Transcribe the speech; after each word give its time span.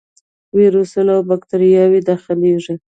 ویروسونه 0.57 1.11
او 1.17 1.21
باکتریاوې 1.29 1.99
داخليږي. 2.07 2.73